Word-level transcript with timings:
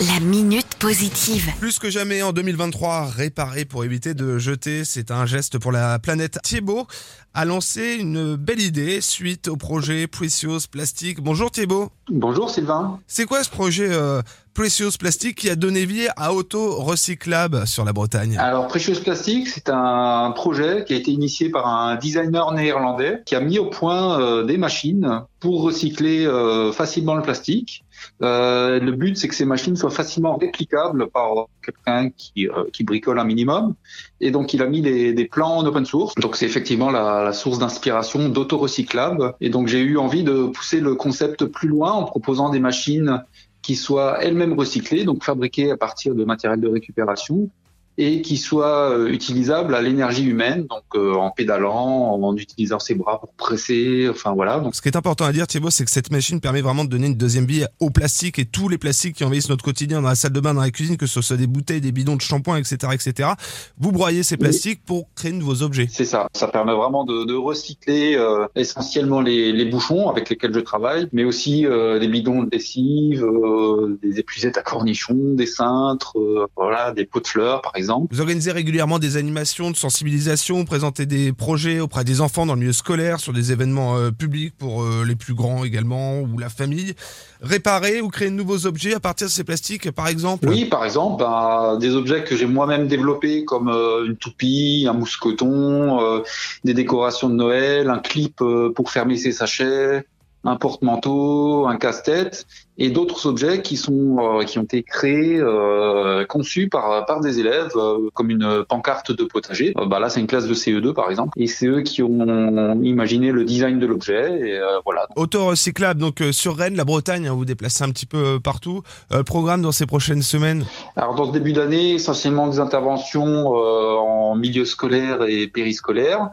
La 0.00 0.20
minute 0.20 0.76
positive. 0.78 1.50
Plus 1.58 1.80
que 1.80 1.90
jamais 1.90 2.22
en 2.22 2.32
2023, 2.32 3.06
réparer 3.06 3.64
pour 3.64 3.82
éviter 3.84 4.14
de 4.14 4.38
jeter, 4.38 4.84
c'est 4.84 5.10
un 5.10 5.26
geste 5.26 5.58
pour 5.58 5.72
la 5.72 5.98
planète. 5.98 6.38
Thibaut 6.44 6.86
a 7.34 7.44
lancé 7.44 7.96
une 7.98 8.36
belle 8.36 8.60
idée 8.60 9.00
suite 9.00 9.48
au 9.48 9.56
projet 9.56 10.06
Precious 10.06 10.68
Plastic. 10.70 11.20
Bonjour 11.20 11.50
Thibaut. 11.50 11.90
Bonjour 12.10 12.48
Sylvain. 12.48 13.00
C'est 13.08 13.26
quoi 13.26 13.42
ce 13.42 13.50
projet 13.50 13.88
euh, 13.90 14.22
Precious 14.54 14.92
Plastic 14.98 15.36
qui 15.36 15.50
a 15.50 15.56
donné 15.56 15.84
vie 15.84 16.06
à 16.16 16.32
Auto 16.32 16.76
Recyclable 16.76 17.66
sur 17.66 17.84
la 17.84 17.92
Bretagne? 17.92 18.36
Alors 18.38 18.68
Precious 18.68 19.00
Plastic, 19.02 19.48
c'est 19.48 19.68
un 19.68 20.30
projet 20.30 20.84
qui 20.86 20.94
a 20.94 20.96
été 20.96 21.10
initié 21.10 21.50
par 21.50 21.66
un 21.66 21.96
designer 21.96 22.52
néerlandais 22.52 23.22
qui 23.26 23.34
a 23.34 23.40
mis 23.40 23.58
au 23.58 23.66
point 23.66 24.20
euh, 24.20 24.44
des 24.44 24.58
machines 24.58 25.22
pour 25.40 25.62
recycler 25.62 26.24
euh, 26.24 26.72
facilement 26.72 27.14
le 27.14 27.22
plastique. 27.22 27.84
Euh, 28.22 28.80
le 28.80 28.92
but, 28.92 29.16
c'est 29.16 29.28
que 29.28 29.34
ces 29.34 29.44
machines 29.44 29.76
soient 29.76 29.90
facilement 29.90 30.36
réplicables 30.36 31.08
par 31.08 31.46
quelqu'un 31.62 32.10
qui, 32.10 32.48
euh, 32.48 32.64
qui 32.72 32.84
bricole 32.84 33.18
un 33.18 33.24
minimum. 33.24 33.74
Et 34.20 34.30
donc, 34.30 34.54
il 34.54 34.62
a 34.62 34.66
mis 34.66 34.82
des, 34.82 35.28
plans 35.30 35.58
en 35.58 35.66
open 35.66 35.84
source. 35.84 36.14
Donc, 36.16 36.36
c'est 36.36 36.46
effectivement 36.46 36.90
la, 36.90 37.22
la 37.22 37.32
source 37.32 37.58
d'inspiration 37.58 38.28
d'auto-recyclables. 38.28 39.34
Et 39.40 39.50
donc, 39.50 39.68
j'ai 39.68 39.80
eu 39.80 39.98
envie 39.98 40.24
de 40.24 40.46
pousser 40.46 40.80
le 40.80 40.94
concept 40.94 41.44
plus 41.44 41.68
loin 41.68 41.92
en 41.92 42.04
proposant 42.04 42.50
des 42.50 42.60
machines 42.60 43.22
qui 43.62 43.76
soient 43.76 44.22
elles-mêmes 44.22 44.54
recyclées, 44.54 45.04
donc 45.04 45.24
fabriquées 45.24 45.70
à 45.70 45.76
partir 45.76 46.14
de 46.14 46.24
matériel 46.24 46.60
de 46.60 46.68
récupération, 46.68 47.50
et 47.98 48.22
qui 48.22 48.36
soit 48.36 48.92
euh, 48.92 49.08
utilisable 49.08 49.74
à 49.74 49.82
l'énergie 49.82 50.24
humaine, 50.24 50.66
donc 50.68 50.84
euh, 50.94 51.14
en 51.14 51.30
pédalant, 51.30 52.14
en 52.14 52.36
utilisant 52.36 52.78
ses 52.78 52.94
bras 52.94 53.18
pour 53.18 53.32
presser, 53.34 54.08
enfin 54.08 54.32
voilà. 54.32 54.60
Donc, 54.60 54.74
Ce 54.76 54.80
qui 54.80 54.88
est 54.88 54.96
important 54.96 55.24
à 55.24 55.32
dire, 55.32 55.46
Thibaut, 55.48 55.70
c'est 55.70 55.84
que 55.84 55.90
cette 55.90 56.12
machine 56.12 56.40
permet 56.40 56.60
vraiment 56.60 56.84
de 56.84 56.90
donner 56.90 57.08
une 57.08 57.16
deuxième 57.16 57.44
vie 57.44 57.64
au 57.80 57.90
plastique 57.90 58.38
et 58.38 58.44
tous 58.44 58.68
les 58.68 58.78
plastiques 58.78 59.16
qui 59.16 59.24
envahissent 59.24 59.48
notre 59.48 59.64
quotidien 59.64 60.00
dans 60.00 60.08
la 60.08 60.14
salle 60.14 60.32
de 60.32 60.40
bain, 60.40 60.54
dans 60.54 60.60
la 60.60 60.70
cuisine, 60.70 60.96
que 60.96 61.06
ce 61.06 61.20
soit 61.20 61.36
des 61.36 61.48
bouteilles, 61.48 61.80
des 61.80 61.92
bidons 61.92 62.14
de 62.14 62.20
shampoing, 62.20 62.56
etc., 62.56 62.92
etc. 62.92 63.30
Vous 63.78 63.90
broyez 63.90 64.22
ces 64.22 64.36
plastiques 64.36 64.84
pour 64.84 65.08
créer 65.16 65.32
de 65.32 65.38
nouveaux 65.38 65.62
objets. 65.62 65.88
c'est 65.90 66.04
ça. 66.04 66.28
Ça 66.34 66.46
permet 66.46 66.74
vraiment 66.74 67.04
de, 67.04 67.24
de 67.24 67.34
recycler 67.34 68.14
euh, 68.16 68.46
essentiellement 68.54 69.20
les, 69.20 69.52
les 69.52 69.64
bouchons 69.64 70.08
avec 70.08 70.30
lesquels 70.30 70.54
je 70.54 70.60
travaille, 70.60 71.08
mais 71.12 71.24
aussi 71.24 71.66
euh, 71.66 71.98
des 71.98 72.08
bidons 72.08 72.44
de 72.44 72.50
lessive, 72.52 73.24
euh, 73.24 73.98
des 74.02 74.20
épuisettes 74.20 74.56
à 74.56 74.62
cornichons, 74.62 75.34
des 75.34 75.46
cintres, 75.46 76.18
euh, 76.18 76.46
voilà, 76.56 76.92
des 76.92 77.04
pots 77.04 77.20
de 77.20 77.26
fleurs 77.26 77.62
par 77.62 77.74
exemple. 77.74 77.87
Vous 78.10 78.20
organisez 78.20 78.52
régulièrement 78.52 78.98
des 78.98 79.16
animations 79.16 79.70
de 79.70 79.76
sensibilisation, 79.76 80.56
vous 80.58 80.64
présentez 80.64 81.06
des 81.06 81.32
projets 81.32 81.80
auprès 81.80 82.04
des 82.04 82.20
enfants 82.20 82.46
dans 82.46 82.54
le 82.54 82.60
milieu 82.60 82.72
scolaire, 82.72 83.20
sur 83.20 83.32
des 83.32 83.52
événements 83.52 83.96
euh, 83.96 84.10
publics 84.10 84.54
pour 84.56 84.82
euh, 84.82 85.04
les 85.06 85.16
plus 85.16 85.34
grands 85.34 85.64
également, 85.64 86.20
ou 86.20 86.38
la 86.38 86.48
famille. 86.48 86.94
Réparer 87.40 88.00
ou 88.00 88.08
créer 88.08 88.30
de 88.30 88.34
nouveaux 88.34 88.66
objets 88.66 88.94
à 88.94 89.00
partir 89.00 89.28
de 89.28 89.32
ces 89.32 89.44
plastiques, 89.44 89.90
par 89.92 90.08
exemple? 90.08 90.48
Oui, 90.48 90.64
par 90.64 90.84
exemple, 90.84 91.22
bah, 91.22 91.76
des 91.80 91.94
objets 91.94 92.24
que 92.24 92.36
j'ai 92.36 92.46
moi-même 92.46 92.88
développés 92.88 93.44
comme 93.44 93.68
euh, 93.68 94.06
une 94.06 94.16
toupie, 94.16 94.86
un 94.88 94.92
mousse-coton, 94.92 96.00
euh, 96.00 96.22
des 96.64 96.74
décorations 96.74 97.28
de 97.28 97.34
Noël, 97.34 97.90
un 97.90 97.98
clip 97.98 98.40
euh, 98.40 98.72
pour 98.74 98.90
fermer 98.90 99.16
ses 99.16 99.32
sachets, 99.32 100.04
un 100.44 100.56
porte-manteau, 100.56 101.66
un 101.66 101.76
casse-tête 101.76 102.46
et 102.78 102.90
d'autres 102.90 103.26
objets 103.26 103.60
qui 103.60 103.76
sont 103.76 104.18
euh, 104.20 104.44
qui 104.44 104.58
ont 104.58 104.62
été 104.62 104.82
créés, 104.82 105.38
euh, 105.38 106.24
conçus 106.26 106.68
par 106.68 107.04
par 107.06 107.20
des 107.20 107.40
élèves 107.40 107.72
euh, 107.76 108.08
comme 108.14 108.30
une 108.30 108.64
pancarte 108.68 109.10
de 109.12 109.24
potager. 109.24 109.74
Bah 109.74 109.98
là, 109.98 110.08
c'est 110.08 110.20
une 110.20 110.26
classe 110.26 110.46
de 110.46 110.54
CE2 110.54 110.92
par 110.92 111.10
exemple, 111.10 111.32
et 111.36 111.46
c'est 111.46 111.66
eux 111.66 111.82
qui 111.82 112.02
ont 112.02 112.80
imaginé 112.82 113.32
le 113.32 113.44
design 113.44 113.78
de 113.78 113.86
l'objet 113.86 114.38
et 114.40 114.58
euh, 114.58 114.78
voilà. 114.84 115.06
Auto-recyclable, 115.16 116.00
donc 116.00 116.20
euh, 116.20 116.32
sur 116.32 116.56
Rennes, 116.56 116.76
la 116.76 116.84
Bretagne, 116.84 117.26
hein, 117.26 117.32
vous 117.32 117.38
vous 117.38 117.44
déplacez 117.44 117.82
un 117.84 117.90
petit 117.90 118.06
peu 118.06 118.38
partout. 118.40 118.82
Euh, 119.12 119.22
programme 119.22 119.62
dans 119.62 119.72
ces 119.72 119.86
prochaines 119.86 120.22
semaines? 120.22 120.64
Alors 120.96 121.14
dans 121.14 121.26
ce 121.26 121.32
début 121.32 121.52
d'année, 121.52 121.94
essentiellement 121.94 122.48
des 122.48 122.60
interventions 122.60 123.56
euh, 123.56 123.96
en 123.96 124.34
milieu 124.36 124.64
scolaire 124.64 125.24
et 125.24 125.48
périscolaire. 125.48 126.30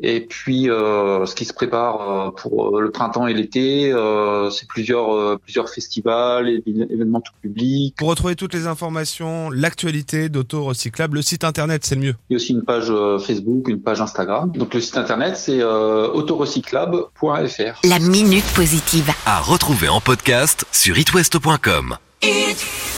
Et 0.00 0.20
puis 0.20 0.68
euh, 0.68 1.24
ce 1.24 1.34
qui 1.34 1.44
se 1.44 1.52
prépare 1.52 2.10
euh, 2.10 2.30
pour 2.30 2.76
euh, 2.76 2.80
le 2.80 2.90
printemps 2.90 3.26
et 3.26 3.34
l'été, 3.34 3.92
euh, 3.92 4.50
c'est 4.50 4.66
plusieurs 4.66 5.14
euh, 5.14 5.38
plusieurs 5.40 5.68
festivals, 5.70 6.48
événements 6.66 7.20
tout 7.20 7.32
public. 7.40 7.94
Pour 7.96 8.08
retrouver 8.08 8.34
toutes 8.34 8.54
les 8.54 8.66
informations, 8.66 9.50
l'actualité 9.50 10.28
d'auto-recyclable, 10.28 11.16
le 11.16 11.22
site 11.22 11.44
internet, 11.44 11.84
c'est 11.84 11.94
le 11.94 12.00
mieux. 12.00 12.14
Il 12.28 12.34
y 12.34 12.36
a 12.36 12.36
aussi 12.36 12.52
une 12.52 12.64
page 12.64 12.90
euh, 12.90 13.18
Facebook, 13.18 13.68
une 13.68 13.80
page 13.80 14.00
Instagram. 14.00 14.50
Donc 14.52 14.74
le 14.74 14.80
site 14.80 14.96
internet 14.96 15.36
c'est 15.36 15.60
euh, 15.60 16.08
autorecyclable.fr. 16.08 17.88
La 17.88 17.98
minute 18.00 18.44
positive. 18.54 19.10
À 19.26 19.40
retrouver 19.40 19.88
en 19.88 20.00
podcast 20.00 20.66
sur 20.72 20.98
itwest.com. 20.98 21.96